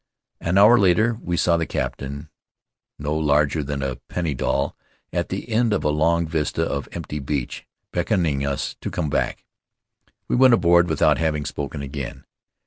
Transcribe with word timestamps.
An 0.39 0.57
hour 0.57 0.79
later 0.79 1.19
we 1.21 1.37
saw 1.37 1.57
the 1.57 1.67
captain, 1.67 2.29
no 2.97 3.13
larger 3.15 3.61
than 3.63 3.83
a 3.83 3.97
penny 4.09 4.33
doll, 4.33 4.75
at 5.13 5.29
the 5.29 5.47
end 5.47 5.73
of 5.73 5.83
a 5.83 5.89
long 5.89 6.25
vista 6.25 6.63
of 6.63 6.89
empty 6.91 7.19
beach, 7.19 7.67
beckoning 7.93 8.43
us 8.43 8.75
to 8.81 8.89
come 8.89 9.11
back. 9.11 9.45
We 10.27 10.35
went 10.35 10.55
aboard 10.55 10.89
without 10.89 11.19
having 11.19 11.45
spoken 11.45 11.83
again. 11.83 12.25